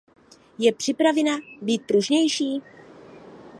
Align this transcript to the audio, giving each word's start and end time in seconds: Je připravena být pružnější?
Je 0.59 0.71
připravena 0.73 1.33
být 1.61 1.81
pružnější? 1.87 2.61